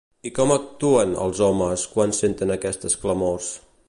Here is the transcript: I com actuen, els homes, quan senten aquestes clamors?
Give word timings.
I 0.27 0.29
com 0.37 0.53
actuen, 0.53 1.11
els 1.25 1.41
homes, 1.49 1.83
quan 1.93 2.17
senten 2.21 2.55
aquestes 2.57 2.97
clamors? 3.05 3.51